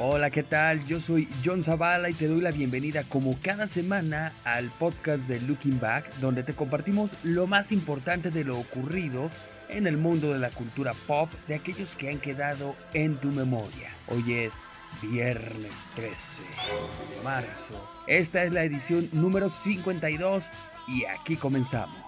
Hola, 0.00 0.30
¿qué 0.30 0.44
tal? 0.44 0.86
Yo 0.86 1.00
soy 1.00 1.28
John 1.44 1.64
Zavala 1.64 2.08
y 2.08 2.14
te 2.14 2.28
doy 2.28 2.40
la 2.40 2.52
bienvenida 2.52 3.02
como 3.02 3.36
cada 3.40 3.66
semana 3.66 4.32
al 4.44 4.70
podcast 4.70 5.26
de 5.26 5.40
Looking 5.40 5.80
Back, 5.80 6.14
donde 6.20 6.44
te 6.44 6.54
compartimos 6.54 7.10
lo 7.24 7.48
más 7.48 7.72
importante 7.72 8.30
de 8.30 8.44
lo 8.44 8.60
ocurrido 8.60 9.28
en 9.68 9.88
el 9.88 9.96
mundo 9.96 10.32
de 10.32 10.38
la 10.38 10.50
cultura 10.50 10.92
pop 11.08 11.28
de 11.48 11.56
aquellos 11.56 11.96
que 11.96 12.10
han 12.10 12.20
quedado 12.20 12.76
en 12.94 13.16
tu 13.16 13.32
memoria. 13.32 13.90
Hoy 14.06 14.34
es 14.34 14.54
viernes 15.02 15.88
13 15.96 16.42
de 16.42 17.24
marzo. 17.24 17.74
Esta 18.06 18.44
es 18.44 18.52
la 18.52 18.62
edición 18.62 19.08
número 19.10 19.48
52 19.48 20.50
y 20.86 21.06
aquí 21.06 21.34
comenzamos. 21.34 22.04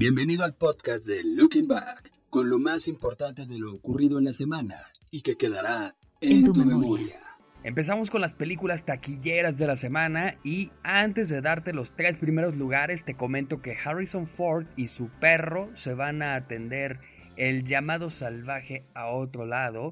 Bienvenido 0.00 0.44
al 0.44 0.54
podcast 0.54 1.04
de 1.04 1.22
Looking 1.22 1.68
Back, 1.68 2.10
con 2.30 2.48
lo 2.48 2.58
más 2.58 2.88
importante 2.88 3.44
de 3.44 3.58
lo 3.58 3.74
ocurrido 3.74 4.18
en 4.18 4.24
la 4.24 4.32
semana 4.32 4.86
y 5.10 5.20
que 5.20 5.36
quedará 5.36 5.94
en, 6.22 6.42
tu, 6.42 6.54
memoria. 6.54 7.20
Empezamos 7.64 8.08
con 8.08 8.22
las 8.22 8.34
películas 8.34 8.86
taquilleras 8.86 9.58
de 9.58 9.66
la 9.66 9.76
semana 9.76 10.38
y 10.42 10.70
antes 10.82 11.28
de 11.28 11.42
darte 11.42 11.74
los 11.74 11.94
tres 11.94 12.16
primeros 12.16 12.56
lugares 12.56 13.04
te 13.04 13.14
comento 13.14 13.60
que 13.60 13.76
Harrison 13.76 14.26
Ford 14.26 14.64
y 14.74 14.86
su 14.86 15.10
perro 15.20 15.68
se 15.74 15.92
van 15.92 16.22
a 16.22 16.34
atender 16.34 17.00
el 17.36 17.66
llamado 17.66 18.08
salvaje 18.08 18.86
a 18.94 19.08
otro 19.08 19.44
lado 19.44 19.90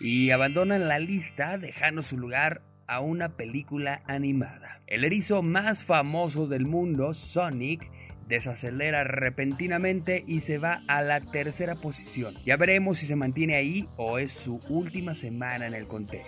y 0.00 0.30
abandonan 0.30 0.88
la 0.88 0.98
lista 0.98 1.58
dejando 1.58 2.00
su 2.00 2.16
lugar 2.16 2.62
a 2.86 3.00
una 3.00 3.36
película 3.36 4.02
animada. 4.06 4.80
El 4.86 5.04
erizo 5.04 5.42
más 5.42 5.84
famoso 5.84 6.46
del 6.46 6.64
mundo, 6.64 7.12
Sonic, 7.12 7.90
desacelera 8.30 9.04
repentinamente 9.04 10.24
y 10.26 10.40
se 10.40 10.56
va 10.56 10.80
a 10.86 11.02
la 11.02 11.20
tercera 11.20 11.74
posición. 11.74 12.34
Ya 12.46 12.56
veremos 12.56 12.98
si 12.98 13.06
se 13.06 13.16
mantiene 13.16 13.56
ahí 13.56 13.86
o 13.96 14.18
es 14.18 14.32
su 14.32 14.60
última 14.70 15.14
semana 15.14 15.66
en 15.66 15.74
el 15.74 15.86
conteo. 15.86 16.22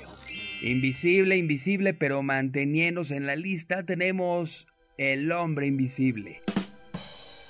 Invisible, 0.62 1.36
invisible, 1.36 1.94
pero 1.94 2.22
manteniéndose 2.22 3.16
en 3.16 3.26
la 3.26 3.36
lista 3.36 3.84
tenemos 3.84 4.68
El 4.98 5.32
hombre 5.32 5.66
invisible, 5.66 6.42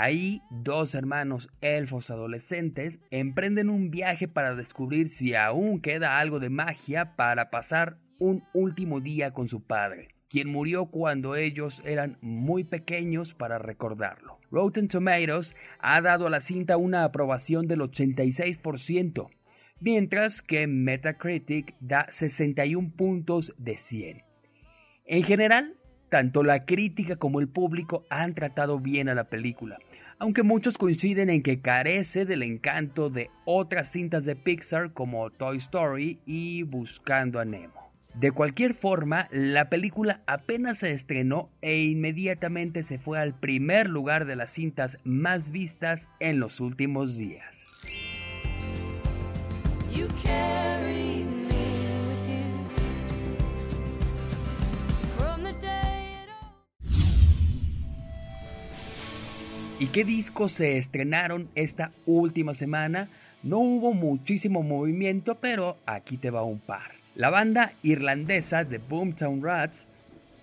Ahí, 0.00 0.42
dos 0.48 0.94
hermanos 0.94 1.48
elfos 1.60 2.12
adolescentes 2.12 3.00
emprenden 3.10 3.68
un 3.68 3.90
viaje 3.90 4.28
para 4.28 4.54
descubrir 4.54 5.08
si 5.08 5.34
aún 5.34 5.80
queda 5.80 6.20
algo 6.20 6.38
de 6.38 6.50
magia 6.50 7.16
para 7.16 7.50
pasar 7.50 7.98
un 8.20 8.44
último 8.54 9.00
día 9.00 9.32
con 9.32 9.48
su 9.48 9.66
padre, 9.66 10.14
quien 10.30 10.52
murió 10.52 10.86
cuando 10.86 11.34
ellos 11.34 11.82
eran 11.84 12.16
muy 12.20 12.62
pequeños 12.62 13.34
para 13.34 13.58
recordarlo. 13.58 14.38
Rotten 14.52 14.86
Tomatoes 14.86 15.56
ha 15.80 16.00
dado 16.00 16.28
a 16.28 16.30
la 16.30 16.42
cinta 16.42 16.76
una 16.76 17.02
aprobación 17.02 17.66
del 17.66 17.80
86%, 17.80 19.28
mientras 19.80 20.42
que 20.42 20.68
Metacritic 20.68 21.74
da 21.80 22.06
61 22.10 22.92
puntos 22.96 23.52
de 23.58 23.76
100. 23.76 24.22
En 25.06 25.24
general, 25.24 25.77
tanto 26.08 26.42
la 26.42 26.64
crítica 26.64 27.16
como 27.16 27.40
el 27.40 27.48
público 27.48 28.04
han 28.10 28.34
tratado 28.34 28.78
bien 28.78 29.08
a 29.08 29.14
la 29.14 29.24
película, 29.24 29.78
aunque 30.18 30.42
muchos 30.42 30.78
coinciden 30.78 31.30
en 31.30 31.42
que 31.42 31.60
carece 31.60 32.24
del 32.24 32.42
encanto 32.42 33.10
de 33.10 33.30
otras 33.44 33.90
cintas 33.90 34.24
de 34.24 34.36
Pixar 34.36 34.92
como 34.92 35.30
Toy 35.30 35.58
Story 35.58 36.18
y 36.26 36.62
Buscando 36.62 37.40
a 37.40 37.44
Nemo. 37.44 37.88
De 38.14 38.32
cualquier 38.32 38.74
forma, 38.74 39.28
la 39.30 39.68
película 39.68 40.22
apenas 40.26 40.80
se 40.80 40.92
estrenó 40.92 41.50
e 41.60 41.82
inmediatamente 41.82 42.82
se 42.82 42.98
fue 42.98 43.20
al 43.20 43.38
primer 43.38 43.88
lugar 43.88 44.24
de 44.24 44.34
las 44.34 44.50
cintas 44.50 44.98
más 45.04 45.50
vistas 45.50 46.08
en 46.18 46.40
los 46.40 46.58
últimos 46.58 47.16
días. 47.16 47.68
¿Y 59.80 59.86
qué 59.86 60.04
discos 60.04 60.50
se 60.50 60.76
estrenaron 60.76 61.48
esta 61.54 61.92
última 62.04 62.56
semana? 62.56 63.08
No 63.44 63.60
hubo 63.60 63.92
muchísimo 63.92 64.64
movimiento, 64.64 65.36
pero 65.36 65.76
aquí 65.86 66.16
te 66.16 66.30
va 66.30 66.42
un 66.42 66.58
par. 66.58 66.96
La 67.14 67.30
banda 67.30 67.72
irlandesa 67.84 68.64
de 68.64 68.78
Boomtown 68.78 69.40
Rats 69.40 69.86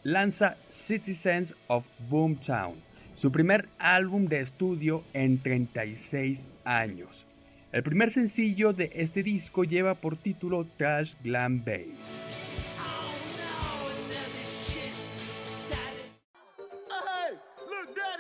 lanza 0.04 0.56
Citizens 0.72 1.54
of 1.68 1.86
Boomtown, 2.10 2.76
su 3.16 3.30
primer 3.30 3.68
álbum 3.78 4.28
de 4.28 4.40
estudio 4.40 5.04
en 5.12 5.38
36 5.40 6.48
años. 6.64 7.26
El 7.74 7.84
primer 7.84 8.12
sencillo 8.12 8.72
de 8.72 8.90
este 8.96 9.22
disco 9.22 9.66
lleva 9.66 9.96
por 9.96 10.16
título 10.16 10.66
Trash 10.78 11.12
Glam 11.22 11.62
Bay. 11.66 11.94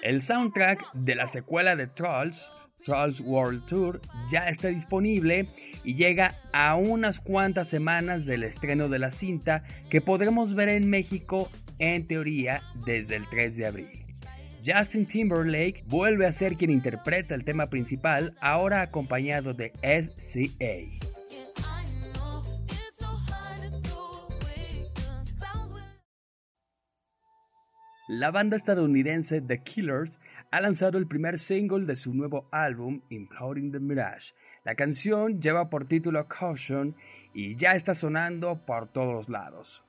El 0.05 0.21
soundtrack 0.21 0.93
de 0.93 1.15
la 1.15 1.27
secuela 1.27 1.75
de 1.75 1.87
Trolls, 1.87 2.51
Trolls 2.83 3.21
World 3.21 3.65
Tour, 3.65 4.01
ya 4.29 4.49
está 4.49 4.67
disponible 4.67 5.47
y 5.83 5.95
llega 5.95 6.35
a 6.53 6.75
unas 6.75 7.19
cuantas 7.19 7.69
semanas 7.69 8.27
del 8.27 8.43
estreno 8.43 8.87
de 8.87 8.99
la 8.99 9.09
cinta 9.09 9.63
que 9.89 10.01
podremos 10.01 10.53
ver 10.53 10.69
en 10.69 10.91
México 10.91 11.49
en 11.79 12.05
teoría 12.05 12.61
desde 12.85 13.15
el 13.15 13.27
3 13.31 13.57
de 13.57 13.65
abril. 13.65 14.05
Justin 14.63 15.07
Timberlake 15.07 15.83
vuelve 15.87 16.27
a 16.27 16.31
ser 16.31 16.55
quien 16.55 16.69
interpreta 16.69 17.33
el 17.33 17.43
tema 17.43 17.65
principal, 17.71 18.35
ahora 18.41 18.83
acompañado 18.83 19.55
de 19.55 19.73
SCA. 19.81 21.04
La 28.07 28.29
banda 28.29 28.55
estadounidense 28.55 29.41
The 29.41 29.63
Killers 29.63 30.19
ha 30.51 30.61
lanzado 30.61 30.99
el 30.99 31.07
primer 31.07 31.39
single 31.39 31.87
de 31.87 31.95
su 31.95 32.13
nuevo 32.13 32.47
álbum, 32.51 33.01
Imploding 33.09 33.71
the 33.71 33.79
Mirage. 33.79 34.35
La 34.63 34.75
canción 34.75 35.41
lleva 35.41 35.71
por 35.71 35.87
título 35.87 36.27
Caution 36.27 36.95
y 37.33 37.55
ya 37.55 37.73
está 37.73 37.95
sonando 37.95 38.63
por 38.63 38.87
todos 38.89 39.27
lados. 39.27 39.83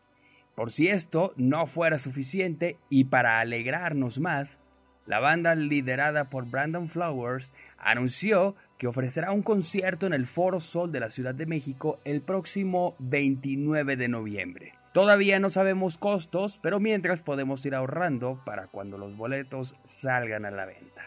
Por 0.54 0.72
si 0.72 0.88
esto 0.88 1.34
no 1.36 1.66
fuera 1.66 1.98
suficiente 1.98 2.78
y 2.88 3.04
para 3.04 3.38
alegrarnos 3.40 4.18
más, 4.18 4.58
la 5.04 5.20
banda 5.20 5.54
liderada 5.54 6.30
por 6.30 6.48
Brandon 6.48 6.88
Flowers 6.88 7.52
anunció 7.76 8.56
que 8.78 8.86
ofrecerá 8.86 9.30
un 9.30 9.42
concierto 9.42 10.06
en 10.06 10.14
el 10.14 10.26
Foro 10.26 10.60
Sol 10.60 10.90
de 10.90 11.00
la 11.00 11.10
Ciudad 11.10 11.34
de 11.34 11.44
México 11.44 11.98
el 12.06 12.22
próximo 12.22 12.96
29 12.98 13.96
de 13.96 14.08
noviembre. 14.08 14.75
Todavía 14.96 15.38
no 15.40 15.50
sabemos 15.50 15.98
costos, 15.98 16.58
pero 16.62 16.80
mientras 16.80 17.20
podemos 17.20 17.66
ir 17.66 17.74
ahorrando 17.74 18.40
para 18.46 18.68
cuando 18.68 18.96
los 18.96 19.14
boletos 19.14 19.76
salgan 19.84 20.46
a 20.46 20.50
la 20.50 20.64
venta. 20.64 21.02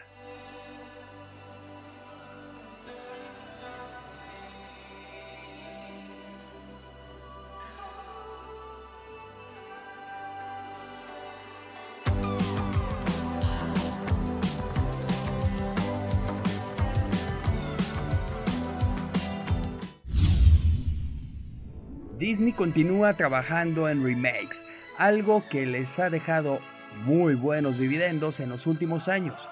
Disney 22.20 22.52
continúa 22.52 23.14
trabajando 23.14 23.88
en 23.88 24.04
remakes, 24.04 24.62
algo 24.98 25.42
que 25.48 25.64
les 25.64 25.98
ha 25.98 26.10
dejado 26.10 26.60
muy 27.06 27.34
buenos 27.34 27.78
dividendos 27.78 28.40
en 28.40 28.50
los 28.50 28.66
últimos 28.66 29.08
años. 29.08 29.48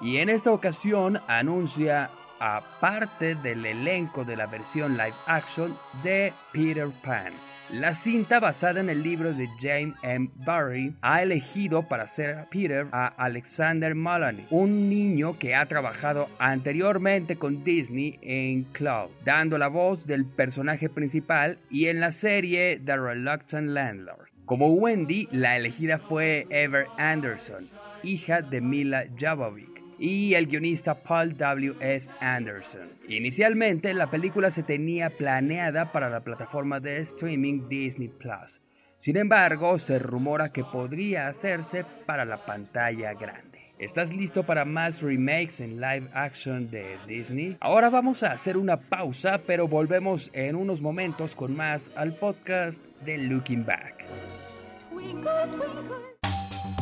Y 0.00 0.18
en 0.18 0.28
esta 0.28 0.52
ocasión 0.52 1.20
anuncia 1.26 2.10
a 2.38 2.62
parte 2.78 3.34
del 3.34 3.66
elenco 3.66 4.24
de 4.24 4.36
la 4.36 4.46
versión 4.46 4.92
live 4.92 5.16
action 5.26 5.76
de 6.04 6.32
Peter 6.52 6.90
Pan. 7.02 7.32
La 7.70 7.94
cinta, 7.94 8.38
basada 8.38 8.80
en 8.80 8.90
el 8.90 9.02
libro 9.02 9.32
de 9.32 9.48
James 9.60 9.94
M. 10.02 10.28
Barry, 10.34 10.94
ha 11.00 11.22
elegido 11.22 11.88
para 11.88 12.06
ser 12.06 12.46
Peter 12.50 12.86
a 12.92 13.06
Alexander 13.06 13.94
Maloney, 13.94 14.46
un 14.50 14.90
niño 14.90 15.38
que 15.38 15.54
ha 15.54 15.66
trabajado 15.66 16.28
anteriormente 16.38 17.36
con 17.36 17.64
Disney 17.64 18.18
en 18.20 18.64
Cloud, 18.64 19.10
dando 19.24 19.56
la 19.56 19.68
voz 19.68 20.06
del 20.06 20.26
personaje 20.26 20.90
principal 20.90 21.58
y 21.70 21.86
en 21.86 22.00
la 22.00 22.10
serie 22.10 22.78
The 22.84 22.96
Reluctant 22.96 23.70
Landlord. 23.70 24.28
Como 24.44 24.74
Wendy, 24.74 25.28
la 25.30 25.56
elegida 25.56 25.98
fue 25.98 26.46
Ever 26.50 26.86
Anderson, 26.98 27.68
hija 28.02 28.42
de 28.42 28.60
Mila 28.60 29.04
Jovovich 29.18 29.71
y 30.02 30.34
el 30.34 30.48
guionista 30.48 31.00
Paul 31.00 31.36
W. 31.36 31.76
S. 31.78 32.10
Anderson. 32.18 32.90
Inicialmente, 33.08 33.94
la 33.94 34.10
película 34.10 34.50
se 34.50 34.64
tenía 34.64 35.10
planeada 35.10 35.92
para 35.92 36.10
la 36.10 36.24
plataforma 36.24 36.80
de 36.80 36.98
streaming 36.98 37.68
Disney 37.68 38.08
Plus. 38.08 38.60
Sin 38.98 39.16
embargo, 39.16 39.78
se 39.78 40.00
rumora 40.00 40.52
que 40.52 40.64
podría 40.64 41.28
hacerse 41.28 41.84
para 42.04 42.24
la 42.24 42.44
pantalla 42.44 43.14
grande. 43.14 43.72
¿Estás 43.78 44.12
listo 44.12 44.44
para 44.44 44.64
más 44.64 45.02
remakes 45.02 45.60
en 45.60 45.80
live 45.80 46.08
action 46.14 46.68
de 46.68 46.98
Disney? 47.06 47.56
Ahora 47.60 47.88
vamos 47.88 48.24
a 48.24 48.32
hacer 48.32 48.56
una 48.56 48.78
pausa, 48.78 49.38
pero 49.46 49.68
volvemos 49.68 50.30
en 50.32 50.56
unos 50.56 50.80
momentos 50.80 51.36
con 51.36 51.54
más 51.54 51.92
al 51.94 52.16
podcast 52.16 52.82
de 53.04 53.18
Looking 53.18 53.64
Back. 53.64 54.04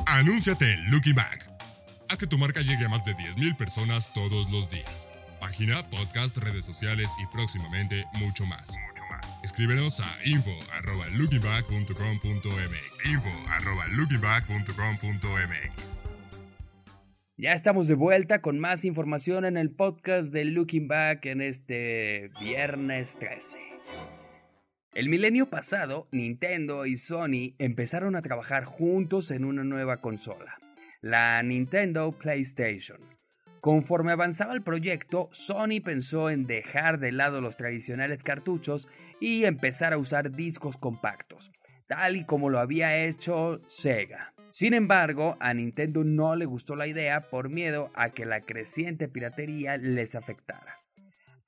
Anúnciate 0.06 0.78
Looking 0.90 1.14
Back 1.14 1.49
Haz 2.10 2.18
que 2.18 2.26
tu 2.26 2.36
marca 2.38 2.60
llegue 2.60 2.86
a 2.86 2.88
más 2.88 3.04
de 3.04 3.14
10.000 3.14 3.56
personas 3.56 4.12
todos 4.12 4.50
los 4.50 4.68
días. 4.68 5.08
Página, 5.38 5.88
podcast, 5.88 6.36
redes 6.38 6.66
sociales 6.66 7.08
y 7.22 7.26
próximamente 7.32 8.04
mucho 8.14 8.44
más. 8.46 8.76
Escríbenos 9.44 10.00
a 10.00 10.08
info.lookingback.com.mx 10.24 13.04
info.lookingback.com.mx 13.04 16.02
Ya 17.36 17.52
estamos 17.52 17.86
de 17.86 17.94
vuelta 17.94 18.40
con 18.40 18.58
más 18.58 18.84
información 18.84 19.44
en 19.44 19.56
el 19.56 19.70
podcast 19.70 20.32
de 20.32 20.46
Looking 20.46 20.88
Back 20.88 21.26
en 21.26 21.40
este 21.40 22.32
viernes 22.40 23.16
13. 23.20 23.60
El 24.94 25.08
milenio 25.08 25.48
pasado, 25.48 26.08
Nintendo 26.10 26.86
y 26.86 26.96
Sony 26.96 27.54
empezaron 27.60 28.16
a 28.16 28.22
trabajar 28.22 28.64
juntos 28.64 29.30
en 29.30 29.44
una 29.44 29.62
nueva 29.62 29.98
consola 29.98 30.58
la 31.00 31.42
Nintendo 31.42 32.12
PlayStation. 32.12 33.00
Conforme 33.60 34.12
avanzaba 34.12 34.54
el 34.54 34.62
proyecto, 34.62 35.28
Sony 35.32 35.80
pensó 35.84 36.30
en 36.30 36.46
dejar 36.46 36.98
de 36.98 37.12
lado 37.12 37.40
los 37.40 37.56
tradicionales 37.56 38.22
cartuchos 38.22 38.88
y 39.20 39.44
empezar 39.44 39.92
a 39.92 39.98
usar 39.98 40.32
discos 40.32 40.76
compactos, 40.76 41.50
tal 41.86 42.16
y 42.16 42.24
como 42.24 42.48
lo 42.48 42.58
había 42.58 42.96
hecho 43.04 43.60
Sega. 43.66 44.32
Sin 44.50 44.74
embargo, 44.74 45.36
a 45.40 45.54
Nintendo 45.54 46.04
no 46.04 46.36
le 46.36 46.44
gustó 46.44 46.74
la 46.74 46.86
idea 46.86 47.28
por 47.28 47.50
miedo 47.50 47.90
a 47.94 48.10
que 48.10 48.26
la 48.26 48.40
creciente 48.40 49.08
piratería 49.08 49.76
les 49.76 50.14
afectara. 50.14 50.79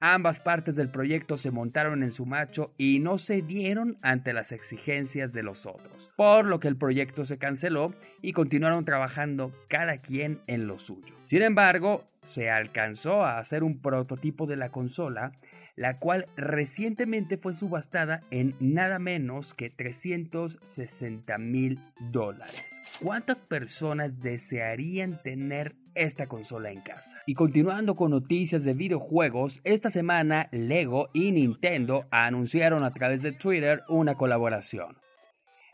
Ambas 0.05 0.41
partes 0.41 0.75
del 0.75 0.91
proyecto 0.91 1.37
se 1.37 1.53
montaron 1.53 2.03
en 2.03 2.11
su 2.11 2.27
macho 2.27 2.75
y 2.77 2.99
no 2.99 3.19
cedieron 3.19 3.99
ante 4.03 4.33
las 4.33 4.51
exigencias 4.51 5.33
de 5.33 5.45
los 5.45 5.65
otros, 5.65 6.11
por 6.17 6.45
lo 6.45 6.59
que 6.59 6.67
el 6.67 6.77
proyecto 6.77 7.25
se 7.25 7.39
canceló 7.39 7.95
y 8.21 8.33
continuaron 8.33 8.85
trabajando 8.85 9.53
cada 9.69 9.99
quien 9.99 10.41
en 10.49 10.67
lo 10.67 10.81
suyo. 10.81 11.15
Sin 11.25 11.43
embargo, 11.43 12.03
se 12.25 12.51
alcanzó 12.51 13.25
a 13.25 13.39
hacer 13.39 13.63
un 13.63 13.81
prototipo 13.81 14.47
de 14.47 14.57
la 14.57 14.73
consola, 14.73 15.39
la 15.77 16.01
cual 16.01 16.27
recientemente 16.37 17.37
fue 17.37 17.55
subastada 17.55 18.23
en 18.33 18.57
nada 18.59 18.99
menos 18.99 19.55
que 19.55 19.71
360 19.71 21.39
mil 21.39 21.79
dólares. 22.11 22.72
¿Cuántas 23.03 23.41
personas 23.41 24.21
desearían 24.21 25.21
tener 25.25 25.75
esta 25.97 26.29
consola 26.29 26.71
en 26.71 26.83
casa? 26.83 27.21
Y 27.27 27.35
continuando 27.35 27.97
con 27.97 28.13
noticias 28.13 28.63
de 28.63 28.75
videojuegos, 28.75 29.61
esta 29.65 29.91
semana 29.91 30.49
Lego 30.53 31.09
y 31.13 31.33
Nintendo 31.33 32.07
anunciaron 32.13 32.85
a 32.85 32.93
través 32.93 33.21
de 33.23 33.33
Twitter 33.33 33.83
una 33.89 34.15
colaboración. 34.15 34.99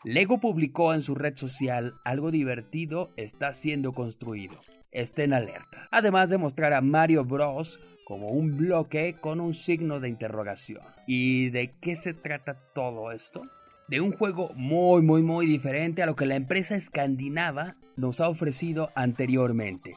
Lego 0.03 0.39
publicó 0.39 0.91
en 0.95 1.03
su 1.03 1.13
red 1.13 1.35
social 1.35 1.93
algo 2.03 2.31
divertido 2.31 3.11
está 3.15 3.53
siendo 3.53 3.93
construido. 3.93 4.59
Estén 4.91 5.33
alerta. 5.33 5.87
Además 5.91 6.31
de 6.31 6.39
mostrar 6.39 6.73
a 6.73 6.81
Mario 6.81 7.25
Bros 7.25 7.79
como 8.05 8.29
un 8.29 8.57
bloque 8.57 9.17
con 9.21 9.39
un 9.39 9.53
signo 9.53 9.99
de 9.99 10.09
interrogación. 10.09 10.81
¿Y 11.05 11.51
de 11.51 11.75
qué 11.79 11.95
se 11.95 12.15
trata 12.15 12.55
todo 12.73 13.11
esto? 13.11 13.43
De 13.89 14.01
un 14.01 14.11
juego 14.11 14.51
muy 14.55 15.01
muy 15.01 15.23
muy 15.23 15.45
diferente 15.45 16.03
a 16.03 16.05
lo 16.05 16.15
que 16.15 16.25
la 16.25 16.35
empresa 16.35 16.75
escandinava 16.75 17.75
nos 17.95 18.21
ha 18.21 18.29
ofrecido 18.29 18.91
anteriormente. 18.95 19.93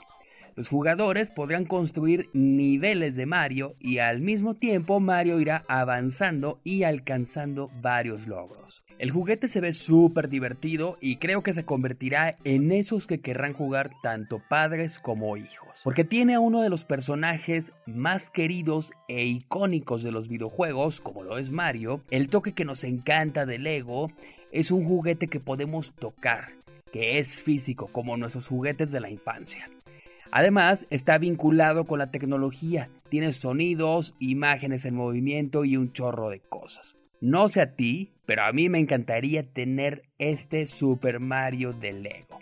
Los 0.55 0.69
jugadores 0.69 1.31
podrán 1.31 1.65
construir 1.65 2.29
niveles 2.35 3.17
de 3.17 3.25
Mario 3.25 3.75
y 3.79 3.99
al 3.99 4.21
mismo 4.21 4.55
tiempo 4.55 5.01
Mario 5.01 5.41
irá 5.41 5.65
avanzando 5.67 6.61
y 6.63 6.83
alcanzando 6.83 7.71
varios 7.81 8.27
logros. 8.27 8.85
El 9.03 9.11
juguete 9.11 9.49
se 9.49 9.61
ve 9.61 9.75
súper 9.75 10.29
divertido 10.29 10.97
y 11.01 11.17
creo 11.17 11.43
que 11.43 11.53
se 11.53 11.65
convertirá 11.65 12.37
en 12.45 12.71
esos 12.71 13.09
que 13.09 13.21
querrán 13.21 13.53
jugar 13.53 13.91
tanto 14.01 14.41
padres 14.49 15.01
como 15.01 15.37
hijos. 15.37 15.81
Porque 15.83 16.05
tiene 16.05 16.35
a 16.35 16.39
uno 16.39 16.63
de 16.63 16.69
los 16.69 16.85
personajes 16.85 17.73
más 17.85 18.31
queridos 18.31 18.93
e 19.09 19.25
icónicos 19.25 20.05
de 20.05 20.13
los 20.13 20.29
videojuegos, 20.29 21.01
como 21.01 21.25
lo 21.25 21.37
es 21.39 21.51
Mario, 21.51 22.01
el 22.13 22.29
toque 22.29 22.53
que 22.53 22.65
nos 22.65 22.85
encanta 22.85 23.45
del 23.45 23.65
Lego, 23.65 24.13
es 24.53 24.71
un 24.71 24.85
juguete 24.85 25.27
que 25.27 25.41
podemos 25.41 25.93
tocar, 25.97 26.53
que 26.93 27.19
es 27.19 27.43
físico 27.43 27.89
como 27.89 28.17
nuestros 28.17 28.47
juguetes 28.47 28.93
de 28.93 29.01
la 29.01 29.11
infancia. 29.11 29.69
Además, 30.31 30.87
está 30.91 31.19
vinculado 31.19 31.87
con 31.87 31.99
la 31.99 32.13
tecnología, 32.13 32.89
tiene 33.09 33.33
sonidos, 33.33 34.15
imágenes 34.21 34.85
en 34.85 34.95
movimiento 34.95 35.65
y 35.65 35.77
un 35.77 35.93
chorro 35.93 36.31
de 36.31 36.39
cosas. 36.39 36.95
No 37.23 37.47
sé 37.47 37.61
a 37.61 37.77
ti, 37.77 38.11
pero 38.27 38.43
a 38.43 38.53
mí 38.53 38.69
me 38.69 38.81
encantaría 38.81 39.45
tener 39.45 40.03
este 40.19 40.67
Super 40.67 41.21
Mario 41.21 41.73
de 41.73 41.93
Lego. 41.93 42.41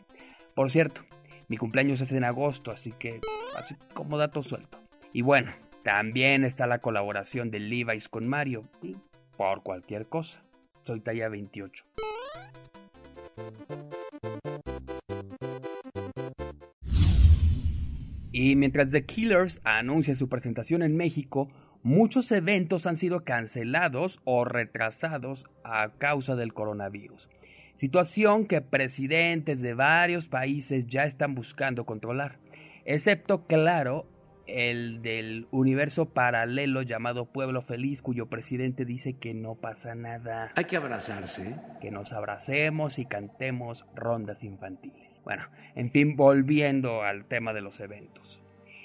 Por 0.55 0.71
cierto, 0.71 1.03
mi 1.49 1.59
cumpleaños 1.59 2.01
es 2.01 2.13
en 2.13 2.25
agosto, 2.25 2.71
así 2.71 2.93
que 2.93 3.21
así 3.59 3.77
como 3.93 4.17
dato 4.17 4.43
suelto. 4.43 4.79
Y 5.13 5.21
bueno, 5.21 5.53
también 5.85 6.45
está 6.45 6.67
la 6.67 6.79
colaboración 6.79 7.51
de 7.51 7.61
Levi's 7.61 8.09
con 8.09 8.27
Mario, 8.27 8.71
por 9.37 9.63
cualquier 9.63 10.07
cosa. 10.07 10.43
Soy 10.81 11.01
talla 11.01 11.29
28. 11.29 11.85
Y 18.33 18.57
mientras 18.57 18.93
The 18.93 19.05
Killers 19.05 19.61
anuncia 19.63 20.15
su 20.15 20.31
presentación 20.31 20.83
en 20.83 20.97
México, 20.97 21.51
muchos 21.83 22.31
eventos 22.33 22.87
han 22.87 22.97
sido 22.97 23.25
cancelados 23.25 24.21
o 24.25 24.45
retrasados 24.45 25.47
a 25.65 25.91
causa 25.99 26.37
del 26.37 26.55
coronavirus. 26.55 27.29
Situación 27.77 28.47
que 28.47 28.61
presidentes 28.61 29.63
de 29.63 29.75
varios 29.75 30.29
países 30.29 30.87
ya 30.87 31.05
están 31.05 31.35
buscando 31.35 31.87
controlar, 31.87 32.39
excepto, 32.85 33.47
claro, 33.47 34.07
el 34.47 35.01
del 35.03 35.47
universo 35.51 36.07
paralelo 36.07 36.83
llamado 36.83 37.27
Pueblo 37.27 37.63
Feliz, 37.63 38.03
cuyo 38.03 38.27
presidente 38.27 38.85
dice 38.85 39.15
que 39.15 39.33
no 39.33 39.55
pasa 39.55 39.95
nada. 39.95 40.53
Hay 40.57 40.65
que 40.65 40.77
abrazarse. 40.77 41.57
Que 41.81 41.91
nos 41.91 42.13
abracemos 42.13 42.99
y 42.99 43.07
cantemos 43.07 43.87
rondas 43.95 44.43
infantiles. 44.43 45.23
Bueno, 45.25 45.45
en 45.75 45.91
fin, 45.91 46.17
volviendo 46.17 47.03
al 47.03 47.27
tema 47.27 47.53
de 47.53 47.61
los 47.61 47.81
eventos. 47.81 48.43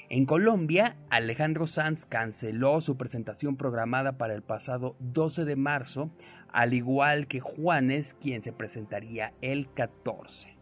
En 0.09 0.25
Colombia, 0.25 0.97
Alejandro 1.09 1.65
Sanz 1.65 2.05
canceló 2.05 2.79
su 2.79 2.95
presentación 2.95 3.57
programada 3.57 4.17
para 4.17 4.35
el 4.35 4.43
pasado 4.43 4.95
12 4.99 5.45
de 5.45 5.55
marzo, 5.55 6.11
al 6.51 6.75
igual 6.75 7.27
que 7.27 7.39
Juanes, 7.39 8.13
quien 8.13 8.43
se 8.43 8.53
presentaría 8.53 9.33
el 9.41 9.67
14. 9.73 10.55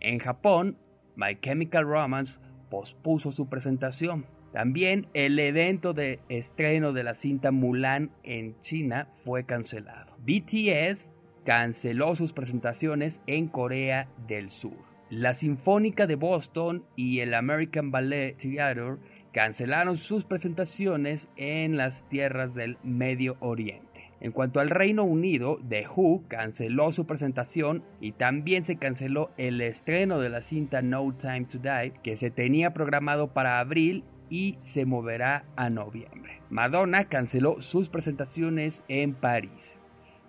En 0.00 0.18
Japón, 0.18 0.76
My 1.14 1.38
Chemical 1.40 1.84
Romance 1.84 2.36
pospuso 2.68 3.30
su 3.30 3.48
presentación. 3.48 4.26
También 4.52 5.06
el 5.14 5.38
evento 5.38 5.92
de 5.92 6.18
estreno 6.28 6.92
de 6.92 7.04
la 7.04 7.14
cinta 7.14 7.52
Mulan 7.52 8.10
en 8.24 8.60
China 8.62 9.08
fue 9.12 9.46
cancelado. 9.46 10.16
BTS 10.18 11.12
canceló 11.44 12.16
sus 12.16 12.32
presentaciones 12.32 13.20
en 13.28 13.46
Corea 13.46 14.08
del 14.26 14.50
Sur. 14.50 14.89
La 15.10 15.34
Sinfónica 15.34 16.06
de 16.06 16.14
Boston 16.14 16.84
y 16.94 17.18
el 17.18 17.34
American 17.34 17.90
Ballet 17.90 18.36
Theatre 18.36 18.98
cancelaron 19.32 19.96
sus 19.96 20.24
presentaciones 20.24 21.28
en 21.34 21.76
las 21.76 22.08
tierras 22.08 22.54
del 22.54 22.78
Medio 22.84 23.36
Oriente. 23.40 24.12
En 24.20 24.30
cuanto 24.30 24.60
al 24.60 24.70
Reino 24.70 25.02
Unido, 25.02 25.58
The 25.68 25.84
Who 25.88 26.22
canceló 26.28 26.92
su 26.92 27.08
presentación 27.08 27.82
y 28.00 28.12
también 28.12 28.62
se 28.62 28.76
canceló 28.76 29.32
el 29.36 29.60
estreno 29.62 30.20
de 30.20 30.28
la 30.28 30.42
cinta 30.42 30.80
No 30.80 31.12
Time 31.12 31.46
to 31.46 31.58
Die, 31.58 31.92
que 32.04 32.14
se 32.14 32.30
tenía 32.30 32.72
programado 32.72 33.32
para 33.32 33.58
abril 33.58 34.04
y 34.28 34.58
se 34.60 34.86
moverá 34.86 35.44
a 35.56 35.70
noviembre. 35.70 36.40
Madonna 36.50 37.06
canceló 37.06 37.60
sus 37.60 37.88
presentaciones 37.88 38.84
en 38.86 39.14
París. 39.14 39.76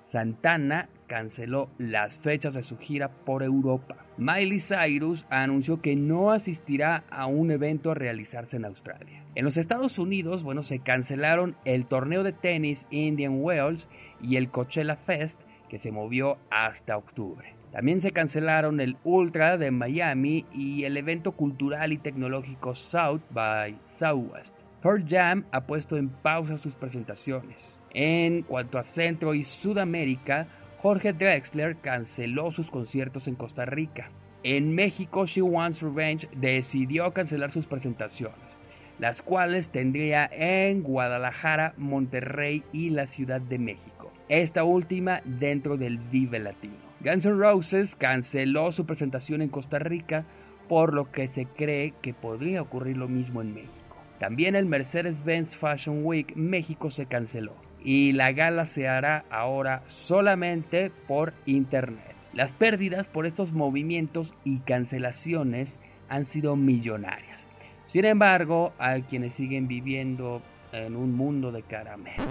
Santana 0.05 0.89
canceló 1.12 1.70
las 1.77 2.20
fechas 2.20 2.53
de 2.53 2.63
su 2.63 2.77
gira 2.77 3.10
por 3.10 3.44
Europa. 3.44 3.98
Miley 4.18 4.62
Cyrus 4.62 5.25
anunció 5.30 5.82
que 5.82 5.98
no 5.98 6.32
asistirá 6.32 7.03
a 7.10 7.25
un 7.25 7.51
evento 7.51 7.91
a 7.91 7.96
realizarse 7.96 8.56
en 8.56 8.63
Australia. 8.63 9.22
En 9.36 9.44
los 9.44 9.58
Estados 9.58 10.00
Unidos, 10.00 10.44
bueno, 10.44 10.63
se 10.63 10.80
cancelaron 10.80 11.58
el 11.65 11.86
torneo 11.86 12.24
de 12.24 12.32
tenis 12.32 12.88
Indian 12.91 13.44
Wells 13.44 13.89
y 14.22 14.38
el 14.38 14.51
Coachella 14.51 14.96
Fest 14.96 15.38
que 15.68 15.80
se 15.80 15.91
movió 15.91 16.38
hasta 16.50 16.96
octubre. 16.96 17.56
También 17.74 18.00
se 18.00 18.12
cancelaron 18.12 18.80
el 18.80 18.96
Ultra 19.03 19.58
de 19.58 19.70
Miami 19.70 20.46
y 20.53 20.86
el 20.86 20.96
evento 20.96 21.34
cultural 21.34 21.91
y 21.91 21.98
tecnológico 21.98 22.74
South 22.74 23.22
by 23.32 23.77
Southwest. 23.84 24.62
Pearl 24.82 25.06
Jam 25.06 25.44
ha 25.51 25.68
puesto 25.68 25.98
en 25.98 26.08
pausa 26.08 26.58
sus 26.58 26.75
presentaciones. 26.75 27.77
En 27.94 28.44
cuanto 28.44 28.80
a 28.80 28.84
Centro 28.84 29.34
y 29.34 29.44
Sudamérica, 29.44 30.48
Jorge 30.81 31.13
Drexler 31.13 31.77
canceló 31.77 32.50
sus 32.50 32.71
conciertos 32.71 33.27
en 33.27 33.35
Costa 33.35 33.65
Rica. 33.65 34.09
En 34.41 34.73
México, 34.73 35.27
She 35.27 35.43
Wants 35.43 35.83
Revenge 35.83 36.27
decidió 36.35 37.13
cancelar 37.13 37.51
sus 37.51 37.67
presentaciones, 37.67 38.57
las 38.97 39.21
cuales 39.21 39.69
tendría 39.69 40.27
en 40.33 40.81
Guadalajara, 40.81 41.75
Monterrey 41.77 42.63
y 42.73 42.89
la 42.89 43.05
Ciudad 43.05 43.39
de 43.39 43.59
México. 43.59 44.11
Esta 44.27 44.63
última 44.63 45.21
dentro 45.23 45.77
del 45.77 46.00
Vive 46.00 46.39
Latino. 46.39 46.73
Guns 47.01 47.27
N' 47.27 47.35
Roses 47.35 47.95
canceló 47.95 48.71
su 48.71 48.88
presentación 48.88 49.43
en 49.43 49.50
Costa 49.50 49.77
Rica, 49.77 50.25
por 50.67 50.95
lo 50.95 51.11
que 51.11 51.27
se 51.27 51.45
cree 51.45 51.93
que 52.01 52.15
podría 52.15 52.63
ocurrir 52.63 52.97
lo 52.97 53.07
mismo 53.07 53.43
en 53.43 53.53
México. 53.53 53.97
También 54.19 54.55
el 54.55 54.65
Mercedes-Benz 54.65 55.53
Fashion 55.53 56.03
Week 56.03 56.35
México 56.35 56.89
se 56.89 57.05
canceló 57.05 57.53
y 57.83 58.11
la 58.13 58.31
gala 58.31 58.65
se 58.65 58.88
hará 58.88 59.25
ahora 59.29 59.83
solamente 59.88 60.91
por 61.07 61.33
internet. 61.45 62.15
Las 62.33 62.53
pérdidas 62.53 63.09
por 63.09 63.25
estos 63.25 63.51
movimientos 63.51 64.33
y 64.43 64.59
cancelaciones 64.59 65.79
han 66.07 66.25
sido 66.25 66.55
millonarias. 66.55 67.45
Sin 67.85 68.05
embargo, 68.05 68.73
hay 68.77 69.03
quienes 69.03 69.33
siguen 69.33 69.67
viviendo 69.67 70.41
en 70.71 70.95
un 70.95 71.13
mundo 71.13 71.51
de 71.51 71.63
caramelo. 71.63 72.23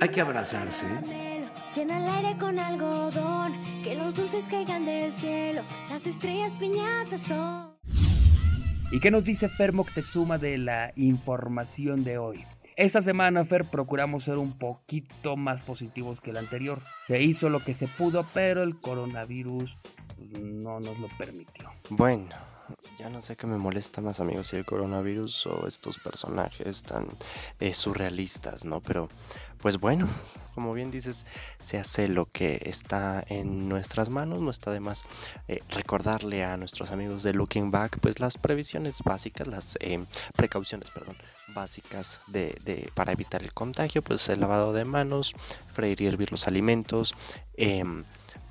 Hay 0.00 0.08
que 0.08 0.20
abrazarse 0.20 0.86
Llena 1.74 2.04
el 2.04 2.10
aire 2.10 2.38
con 2.38 2.58
algodón, 2.58 3.54
que 3.82 3.94
los 3.94 4.14
dulces 4.14 4.44
caigan 4.50 4.84
del 4.84 5.10
cielo, 5.14 5.62
las 5.88 6.06
estrellas 6.06 6.52
piñatas 6.60 7.22
son. 7.22 7.72
¿Y 8.90 9.00
qué 9.00 9.10
nos 9.10 9.24
dice 9.24 9.48
Fer 9.48 9.72
Moctezuma 9.72 10.36
de 10.36 10.58
la 10.58 10.92
información 10.96 12.04
de 12.04 12.18
hoy? 12.18 12.44
Esta 12.76 13.00
semana, 13.00 13.44
Fer, 13.44 13.68
procuramos 13.68 14.24
ser 14.24 14.38
un 14.38 14.58
poquito 14.58 15.36
más 15.36 15.62
positivos 15.62 16.20
que 16.20 16.30
el 16.30 16.38
anterior. 16.38 16.82
Se 17.06 17.20
hizo 17.20 17.48
lo 17.48 17.60
que 17.60 17.74
se 17.74 17.86
pudo, 17.86 18.24
pero 18.32 18.62
el 18.62 18.80
coronavirus 18.80 19.76
no 20.40 20.80
nos 20.80 20.98
lo 20.98 21.08
permitió. 21.18 21.70
Bueno, 21.90 22.34
ya 22.98 23.10
no 23.10 23.20
sé 23.20 23.36
qué 23.36 23.46
me 23.46 23.58
molesta 23.58 24.00
más, 24.00 24.20
amigos, 24.20 24.48
si 24.48 24.56
el 24.56 24.64
coronavirus 24.64 25.46
o 25.46 25.66
estos 25.66 25.98
personajes 25.98 26.82
tan 26.82 27.06
eh, 27.60 27.74
surrealistas, 27.74 28.64
¿no? 28.64 28.80
Pero, 28.80 29.08
pues 29.58 29.78
bueno, 29.78 30.08
como 30.54 30.72
bien 30.72 30.90
dices, 30.90 31.26
se 31.60 31.78
hace 31.78 32.08
lo 32.08 32.26
que 32.26 32.60
está 32.64 33.24
en 33.28 33.68
nuestras 33.68 34.10
manos. 34.10 34.40
No 34.40 34.50
está 34.50 34.70
de 34.70 34.80
más 34.80 35.04
eh, 35.48 35.60
recordarle 35.70 36.44
a 36.44 36.56
nuestros 36.56 36.90
amigos 36.90 37.22
de 37.22 37.34
Looking 37.34 37.70
Back, 37.70 37.98
pues 38.00 38.20
las 38.20 38.38
previsiones 38.38 39.02
básicas, 39.02 39.46
las 39.46 39.76
eh, 39.80 40.04
precauciones, 40.34 40.90
perdón, 40.90 41.16
básicas 41.48 42.20
de, 42.26 42.56
de, 42.64 42.90
para 42.94 43.12
evitar 43.12 43.42
el 43.42 43.52
contagio, 43.52 44.02
pues 44.02 44.28
el 44.28 44.40
lavado 44.40 44.72
de 44.72 44.84
manos, 44.84 45.34
freír 45.72 46.00
y 46.00 46.06
hervir 46.06 46.30
los 46.30 46.46
alimentos. 46.46 47.14
Eh, 47.56 47.84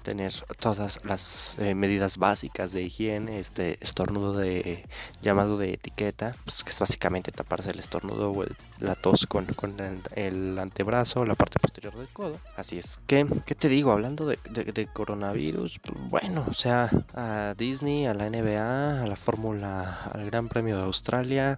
tener 0.01 0.33
todas 0.59 0.99
las 1.05 1.57
eh, 1.59 1.75
medidas 1.75 2.17
básicas 2.17 2.71
de 2.71 2.83
higiene, 2.83 3.39
este 3.39 3.77
estornudo 3.81 4.33
de 4.33 4.85
llamado 5.21 5.57
de 5.57 5.73
etiqueta, 5.73 6.35
pues, 6.43 6.63
que 6.63 6.69
es 6.69 6.79
básicamente 6.79 7.31
taparse 7.31 7.71
el 7.71 7.79
estornudo 7.79 8.31
o 8.31 8.45
la 8.79 8.95
tos 8.95 9.27
con, 9.27 9.45
con 9.45 9.75
el, 10.15 10.59
antebrazo, 10.59 11.25
la 11.25 11.35
parte 11.35 11.59
posterior 11.59 11.95
del 11.95 12.07
codo. 12.09 12.39
Así 12.57 12.77
es 12.77 12.99
que, 13.07 13.27
¿qué 13.45 13.55
te 13.55 13.69
digo? 13.69 13.91
Hablando 13.91 14.25
de, 14.25 14.37
de, 14.49 14.87
coronavirus, 14.87 15.79
pues, 15.79 15.97
bueno, 16.09 16.45
o 16.49 16.53
sea, 16.53 16.89
a 17.13 17.53
Disney, 17.57 18.05
a 18.05 18.13
la 18.13 18.29
NBA, 18.29 19.03
a 19.03 19.07
la 19.07 19.15
Fórmula, 19.15 20.01
al 20.13 20.25
Gran 20.25 20.49
Premio 20.49 20.77
de 20.77 20.83
Australia, 20.83 21.57